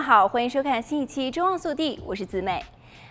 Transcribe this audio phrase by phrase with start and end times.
[0.00, 2.62] 好，欢迎收看新一期《中望速递》，我是子美。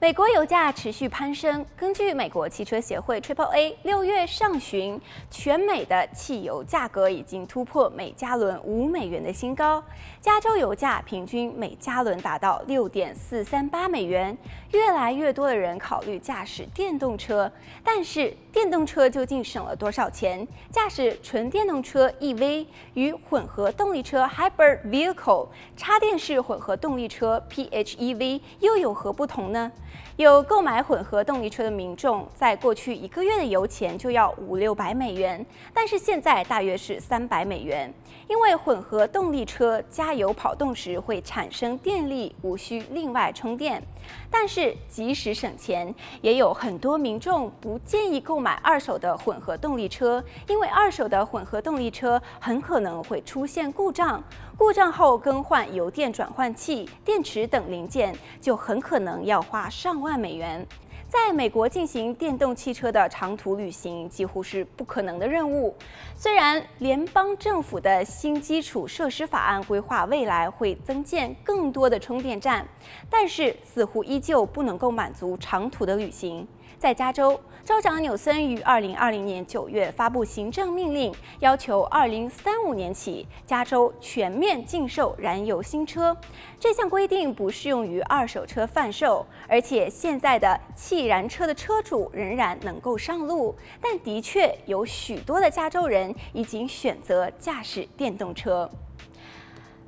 [0.00, 1.66] 美国油价持续攀升。
[1.76, 9.82] 根据美国汽车协会 Triple A，六月上旬，全美的汽油价格已经突破每加仑五美元的新高。
[10.20, 14.38] 加州油价平均每加仑达到六点四三八美元。
[14.70, 17.50] 越来越多的人考虑驾驶电动车，
[17.82, 20.46] 但是电动车究竟省了多少钱？
[20.70, 29.72] 驾驶纯电动车 （EV） 与混合动力车 （Hybrid Vehicle）、插电式混合动力车 （PHEV） 又有何不同呢？
[30.16, 37.92] 有购买混合动力车的民众，在过去一个月的油钱就要五六百美元，但是现在大约是三百美元。
[38.28, 43.82] 因为混合动力车加油跑动时会产生电力，无需另外充电。
[44.30, 54.22] 但是即使省钱，也有很多民众不建议购买二手的混合动力车，因为二手的混合动力车很可能会出现故障，
[54.56, 60.66] 故障后更换油电转换器、电池等零件，就很可能要花上万美元。
[61.08, 65.74] 在美国进行电动汽车的长途旅行几乎是不可能的任务。
[66.14, 72.66] 虽然联邦政府的新基础设施法案规划未来会增建更多的充电站，
[73.08, 76.46] 但是似乎依旧不能够满足长途的旅行。
[76.78, 86.16] 在加州，州长纽森于二零二零年九月发布行政命令，要求二零三五年起，加州全面禁售燃油新车。
[86.60, 93.54] 这项规定不适用于二手车贩售，而且现在的汽燃车的车主仍然能够上路。
[93.80, 98.68] 但的确有许多的加州人已经选择驾驶电动车。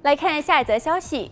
[0.03, 1.31] 来看下一则消息。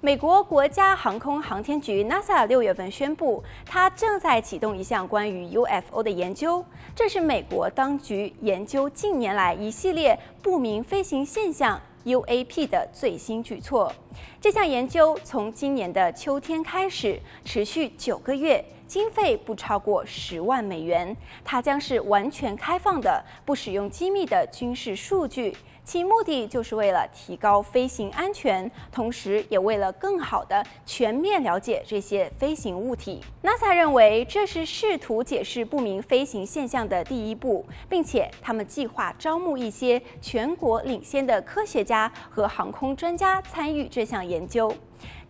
[0.00, 6.64] 美国国家航空航天局 NASA 六月份宣布，它正在启动一项关于 UFO 的研究。
[6.94, 13.92] 这是美国当局研究近年来一系列不明飞行现象 UAP 的最新举措。
[14.40, 21.16] 这项研究从今年的秋天开始，持续九个月，经费不超过十万美元。
[21.44, 25.54] 它将是完全开放的，不使用机密的军事数据。
[25.84, 33.22] 其目的就是为了提高飞行安全，同时也为了更好地全面了解这些飞行物体。
[33.42, 44.70] NASA 认为这是试图解释不明飞行现象的第一步，并且他们计划招募一些全国领先的科学家和航空专家参与这项研究。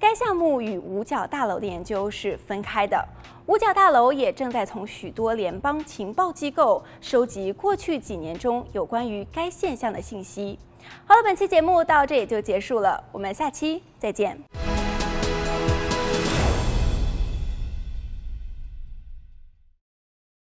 [0.01, 3.07] 该项目与五角大楼的研究是分开的。
[3.49, 10.59] 五角大楼也正在从许多联邦情报机构收集过去几年中有关于该现象的信息。
[11.07, 14.39] 好了，本期节目到这也就结束了，我们下期再见。